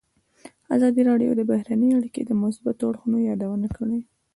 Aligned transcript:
ازادي 0.75 1.01
راډیو 1.09 1.31
د 1.35 1.41
بهرنۍ 1.51 1.89
اړیکې 1.99 2.21
د 2.25 2.31
مثبتو 2.43 2.83
اړخونو 2.89 3.17
یادونه 3.29 3.67
کړې. 3.77 3.99